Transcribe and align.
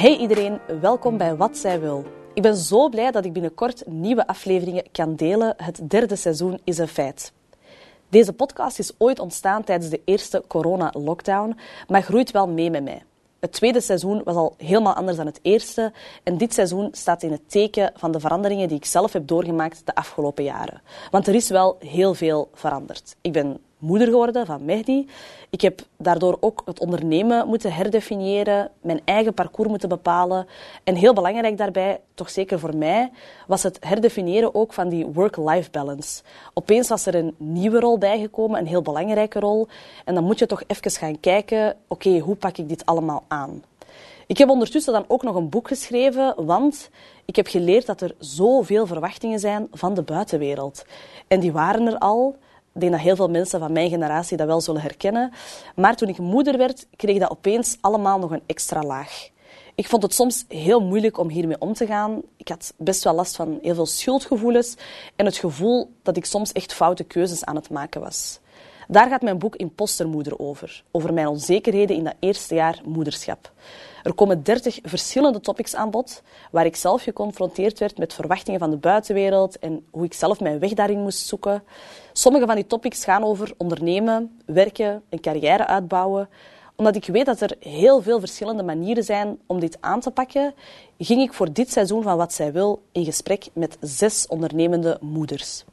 Hey 0.00 0.16
iedereen, 0.16 0.60
welkom 0.80 1.16
bij 1.16 1.36
Wat 1.36 1.56
Zij 1.56 1.80
Wil. 1.80 2.04
Ik 2.34 2.42
ben 2.42 2.56
zo 2.56 2.88
blij 2.88 3.10
dat 3.10 3.24
ik 3.24 3.32
binnenkort 3.32 3.86
nieuwe 3.86 4.26
afleveringen 4.26 4.84
kan 4.92 5.16
delen. 5.16 5.54
Het 5.56 5.90
derde 5.90 6.16
seizoen 6.16 6.60
is 6.64 6.78
een 6.78 6.88
feit. 6.88 7.32
Deze 8.08 8.32
podcast 8.32 8.78
is 8.78 8.92
ooit 8.98 9.18
ontstaan 9.18 9.64
tijdens 9.64 9.90
de 9.90 10.00
eerste 10.04 10.44
corona-lockdown, 10.48 11.56
maar 11.88 12.02
groeit 12.02 12.30
wel 12.30 12.48
mee 12.48 12.70
met 12.70 12.82
mij. 12.82 13.02
Het 13.40 13.52
tweede 13.52 13.80
seizoen 13.80 14.22
was 14.24 14.34
al 14.34 14.54
helemaal 14.56 14.94
anders 14.94 15.16
dan 15.16 15.26
het 15.26 15.38
eerste 15.42 15.92
en 16.22 16.38
dit 16.38 16.54
seizoen 16.54 16.88
staat 16.92 17.22
in 17.22 17.32
het 17.32 17.50
teken 17.50 17.92
van 17.94 18.12
de 18.12 18.20
veranderingen 18.20 18.68
die 18.68 18.76
ik 18.76 18.84
zelf 18.84 19.12
heb 19.12 19.26
doorgemaakt 19.26 19.82
de 19.84 19.94
afgelopen 19.94 20.44
jaren. 20.44 20.82
Want 21.10 21.26
er 21.26 21.34
is 21.34 21.48
wel 21.48 21.76
heel 21.78 22.14
veel 22.14 22.48
veranderd. 22.54 23.16
Ik 23.20 23.32
ben 23.32 23.60
moeder 23.80 24.06
geworden 24.06 24.46
van 24.46 24.64
Mehdi. 24.64 25.08
Ik 25.50 25.60
heb 25.60 25.80
daardoor 25.96 26.36
ook 26.40 26.62
het 26.64 26.80
ondernemen 26.80 27.48
moeten 27.48 27.72
herdefiniëren, 27.72 28.70
mijn 28.80 29.00
eigen 29.04 29.34
parcours 29.34 29.68
moeten 29.68 29.88
bepalen. 29.88 30.46
En 30.84 30.94
heel 30.94 31.14
belangrijk 31.14 31.58
daarbij, 31.58 32.00
toch 32.14 32.30
zeker 32.30 32.58
voor 32.58 32.76
mij, 32.76 33.10
was 33.46 33.62
het 33.62 33.76
herdefiniëren 33.80 34.54
ook 34.54 34.72
van 34.72 34.88
die 34.88 35.06
work-life 35.06 35.70
balance. 35.70 36.22
Opeens 36.54 36.88
was 36.88 37.06
er 37.06 37.14
een 37.14 37.34
nieuwe 37.36 37.80
rol 37.80 37.98
bijgekomen, 37.98 38.60
een 38.60 38.66
heel 38.66 38.82
belangrijke 38.82 39.40
rol. 39.40 39.68
En 40.04 40.14
dan 40.14 40.24
moet 40.24 40.38
je 40.38 40.46
toch 40.46 40.62
even 40.66 40.90
gaan 40.90 41.20
kijken, 41.20 41.76
oké, 41.88 42.18
hoe 42.18 42.36
pak 42.36 42.58
ik 42.58 42.68
dit 42.68 42.86
allemaal 42.86 43.24
aan? 43.28 43.62
Ik 44.26 44.38
heb 44.38 44.48
ondertussen 44.48 44.92
dan 44.92 45.04
ook 45.08 45.22
nog 45.22 45.34
een 45.34 45.48
boek 45.48 45.68
geschreven, 45.68 46.44
want 46.44 46.90
ik 47.24 47.36
heb 47.36 47.46
geleerd 47.46 47.86
dat 47.86 48.00
er 48.00 48.14
zoveel 48.18 48.86
verwachtingen 48.86 49.38
zijn 49.38 49.68
van 49.72 49.94
de 49.94 50.02
buitenwereld. 50.02 50.84
En 51.28 51.40
die 51.40 51.52
waren 51.52 51.86
er 51.86 51.98
al. 51.98 52.36
Ik 52.74 52.80
denk 52.80 52.92
dat 52.92 53.00
heel 53.00 53.16
veel 53.16 53.30
mensen 53.30 53.60
van 53.60 53.72
mijn 53.72 53.90
generatie 53.90 54.36
dat 54.36 54.46
wel 54.46 54.60
zullen 54.60 54.80
herkennen. 54.80 55.32
Maar 55.74 55.96
toen 55.96 56.08
ik 56.08 56.18
moeder 56.18 56.58
werd, 56.58 56.86
kreeg 56.96 57.18
dat 57.18 57.30
opeens 57.30 57.76
allemaal 57.80 58.18
nog 58.18 58.30
een 58.30 58.42
extra 58.46 58.82
laag. 58.82 59.28
Ik 59.74 59.88
vond 59.88 60.02
het 60.02 60.14
soms 60.14 60.44
heel 60.48 60.80
moeilijk 60.80 61.18
om 61.18 61.28
hiermee 61.28 61.60
om 61.60 61.72
te 61.72 61.86
gaan. 61.86 62.22
Ik 62.36 62.48
had 62.48 62.72
best 62.76 63.04
wel 63.04 63.14
last 63.14 63.36
van 63.36 63.58
heel 63.62 63.74
veel 63.74 63.86
schuldgevoelens 63.86 64.76
en 65.16 65.24
het 65.24 65.36
gevoel 65.36 65.90
dat 66.02 66.16
ik 66.16 66.24
soms 66.24 66.52
echt 66.52 66.72
foute 66.72 67.04
keuzes 67.04 67.44
aan 67.44 67.56
het 67.56 67.70
maken 67.70 68.00
was. 68.00 68.40
Daar 68.88 69.08
gaat 69.08 69.22
mijn 69.22 69.38
boek 69.38 69.56
Impostermoeder 69.56 70.38
over. 70.38 70.82
Over 70.90 71.12
mijn 71.12 71.26
onzekerheden 71.26 71.96
in 71.96 72.04
dat 72.04 72.14
eerste 72.18 72.54
jaar 72.54 72.80
moederschap. 72.84 73.52
Er 74.02 74.14
komen 74.14 74.42
dertig 74.42 74.78
verschillende 74.82 75.40
topics 75.40 75.74
aan 75.74 75.90
bod, 75.90 76.22
waar 76.50 76.66
ik 76.66 76.76
zelf 76.76 77.02
geconfronteerd 77.02 77.78
werd 77.78 77.98
met 77.98 78.14
verwachtingen 78.14 78.60
van 78.60 78.70
de 78.70 78.76
buitenwereld 78.76 79.58
en 79.58 79.86
hoe 79.90 80.04
ik 80.04 80.14
zelf 80.14 80.40
mijn 80.40 80.58
weg 80.58 80.72
daarin 80.72 81.00
moest 81.00 81.26
zoeken. 81.26 81.62
Sommige 82.12 82.46
van 82.46 82.54
die 82.54 82.66
topics 82.66 83.04
gaan 83.04 83.24
over 83.24 83.52
ondernemen, 83.56 84.40
werken, 84.46 85.02
een 85.08 85.20
carrière 85.20 85.66
uitbouwen. 85.66 86.28
Omdat 86.76 86.96
ik 86.96 87.06
weet 87.06 87.26
dat 87.26 87.40
er 87.40 87.56
heel 87.58 88.02
veel 88.02 88.20
verschillende 88.20 88.62
manieren 88.62 89.04
zijn 89.04 89.38
om 89.46 89.60
dit 89.60 89.76
aan 89.80 90.00
te 90.00 90.10
pakken, 90.10 90.54
ging 90.98 91.22
ik 91.22 91.32
voor 91.32 91.52
dit 91.52 91.72
seizoen 91.72 92.02
van 92.02 92.16
Wat 92.16 92.32
Zij 92.32 92.52
Wil 92.52 92.82
in 92.92 93.04
gesprek 93.04 93.48
met 93.52 93.76
zes 93.80 94.26
ondernemende 94.26 94.98
moeders. 95.00 95.64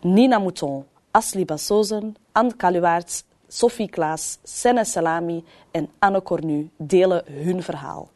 Nina 0.00 0.38
Mouton, 0.38 0.84
Asli 1.10 1.44
Bassozen, 1.44 2.14
Anne 2.32 2.56
Kaluwaerts, 2.56 3.24
Sophie 3.52 3.88
Klaas, 3.88 4.38
Senne 4.42 4.84
Salami 4.84 5.44
en 5.70 5.88
Anne 5.98 6.22
Cornu 6.22 6.70
delen 6.76 7.24
hun 7.26 7.62
verhaal. 7.62 8.10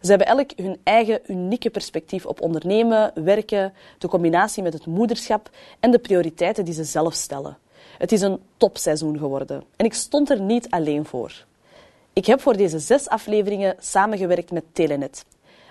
Ze 0.00 0.08
hebben 0.08 0.26
elk 0.26 0.50
hun 0.56 0.80
eigen 0.82 1.20
unieke 1.26 1.70
perspectief 1.70 2.26
op 2.26 2.40
ondernemen, 2.40 3.12
werken, 3.14 3.72
de 3.98 4.08
combinatie 4.08 4.62
met 4.62 4.72
het 4.72 4.86
moederschap 4.86 5.50
en 5.80 5.90
de 5.90 5.98
prioriteiten 5.98 6.64
die 6.64 6.74
ze 6.74 6.84
zelf 6.84 7.14
stellen. 7.14 7.58
Het 7.98 8.12
is 8.12 8.20
een 8.20 8.40
topseizoen 8.56 9.18
geworden 9.18 9.64
en 9.76 9.84
ik 9.84 9.94
stond 9.94 10.30
er 10.30 10.40
niet 10.40 10.70
alleen 10.70 11.04
voor. 11.04 11.44
Ik 12.12 12.26
heb 12.26 12.40
voor 12.40 12.56
deze 12.56 12.78
zes 12.78 13.08
afleveringen 13.08 13.76
samengewerkt 13.78 14.50
met 14.50 14.64
Telenet, 14.72 15.24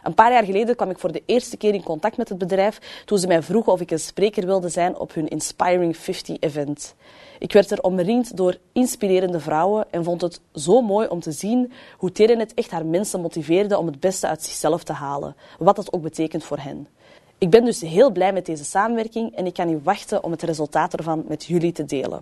een 0.04 0.14
paar 0.14 0.32
jaar 0.32 0.44
geleden 0.44 0.76
kwam 0.76 0.90
ik 0.90 1.00
voor 1.00 1.12
de 1.12 1.24
eerste 1.26 1.58
keer 1.58 1.74
in 1.74 1.84
contact 1.84 2.18
met 2.18 2.30
het 2.30 2.38
bedrijf 2.38 3.04
toen 3.06 3.18
ze 3.18 3.28
mij 3.28 3.44
vroegen 3.44 3.72
of 3.72 3.82
ik 3.82 3.92
een 3.92 4.00
spreker 4.00 4.46
wilde 4.46 4.70
zijn 4.70 4.98
op 4.98 5.14
hun 5.14 5.28
Inspiring 5.28 5.98
50 5.98 6.38
event. 6.40 6.96
Ik 7.40 7.54
werd 7.54 7.72
er 7.72 7.82
omringd 7.82 8.38
door 8.38 8.58
inspirerende 8.72 9.40
vrouwen 9.40 9.86
en 9.92 10.04
vond 10.04 10.22
het 10.22 10.42
zo 10.54 10.82
mooi 10.82 11.08
om 11.08 11.20
te 11.20 11.32
zien 11.32 11.72
hoe 11.98 12.12
Telenet 12.12 12.54
echt 12.54 12.72
haar 12.72 12.86
mensen 12.86 13.22
motiveerde 13.22 13.78
om 13.78 13.86
het 13.86 14.00
beste 14.00 14.28
uit 14.28 14.44
zichzelf 14.44 14.84
te 14.84 14.94
halen, 14.94 15.36
wat 15.60 15.76
dat 15.76 15.94
ook 15.94 16.02
betekent 16.02 16.44
voor 16.44 16.60
hen. 16.60 16.88
Ik 17.38 17.50
ben 17.50 17.66
dus 17.66 17.82
heel 17.82 18.12
blij 18.12 18.34
met 18.34 18.46
deze 18.46 18.64
samenwerking 18.64 19.36
en 19.36 19.46
ik 19.46 19.54
kan 19.54 19.68
niet 19.68 19.84
wachten 19.84 20.24
om 20.24 20.32
het 20.32 20.42
resultaat 20.42 20.94
ervan 20.94 21.24
met 21.28 21.46
jullie 21.46 21.72
te 21.72 21.86
delen. 21.86 22.22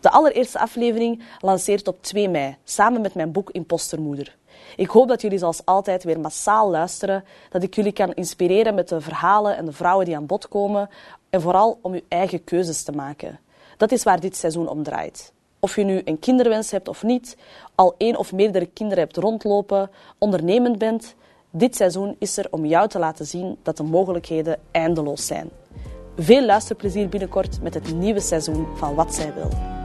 De 0.00 0.10
allereerste 0.10 0.58
aflevering 0.58 1.22
lanceert 1.40 1.88
op 1.88 2.02
2 2.02 2.28
mei, 2.28 2.56
samen 2.64 3.00
met 3.00 3.14
mijn 3.14 3.32
boek 3.32 3.50
Impostermoeder. 3.50 4.36
Ik 4.76 4.90
hoop 4.90 5.08
dat 5.08 5.22
jullie 5.22 5.38
zoals 5.38 5.64
altijd 5.64 6.04
weer 6.04 6.20
massaal 6.20 6.70
luisteren, 6.70 7.24
dat 7.50 7.62
ik 7.62 7.74
jullie 7.74 7.92
kan 7.92 8.14
inspireren 8.14 8.74
met 8.74 8.88
de 8.88 9.00
verhalen 9.00 9.56
en 9.56 9.64
de 9.64 9.72
vrouwen 9.72 10.04
die 10.04 10.16
aan 10.16 10.26
bod 10.26 10.48
komen 10.48 10.88
en 11.30 11.40
vooral 11.40 11.78
om 11.82 11.92
uw 11.92 12.00
eigen 12.08 12.44
keuzes 12.44 12.82
te 12.82 12.92
maken. 12.92 13.38
Dat 13.76 13.92
is 13.92 14.02
waar 14.02 14.20
dit 14.20 14.36
seizoen 14.36 14.68
om 14.68 14.82
draait. 14.82 15.32
Of 15.60 15.76
je 15.76 15.84
nu 15.84 16.02
een 16.04 16.18
kinderwens 16.18 16.70
hebt 16.70 16.88
of 16.88 17.02
niet, 17.02 17.36
al 17.74 17.94
één 17.98 18.16
of 18.16 18.32
meerdere 18.32 18.66
kinderen 18.66 19.04
hebt 19.04 19.16
rondlopen, 19.16 19.90
ondernemend 20.18 20.78
bent, 20.78 21.14
dit 21.50 21.76
seizoen 21.76 22.16
is 22.18 22.36
er 22.36 22.46
om 22.50 22.64
jou 22.64 22.88
te 22.88 22.98
laten 22.98 23.26
zien 23.26 23.58
dat 23.62 23.76
de 23.76 23.82
mogelijkheden 23.82 24.58
eindeloos 24.70 25.26
zijn. 25.26 25.50
Veel 26.16 26.44
luisterplezier 26.44 27.08
binnenkort 27.08 27.62
met 27.62 27.74
het 27.74 27.94
nieuwe 27.94 28.20
seizoen 28.20 28.66
van 28.76 28.94
Wat 28.94 29.14
Zij 29.14 29.34
Wil. 29.34 29.75